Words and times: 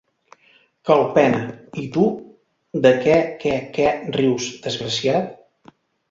Calpena— 0.89 1.41
I 1.81 1.83
tu, 1.97 2.05
de 2.85 2.93
què 3.03 3.17
què 3.43 3.53
què 3.75 3.85
rius, 4.17 4.47
desgraciat? 4.65 5.75